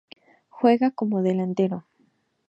[0.49, 1.83] Juega como delantero.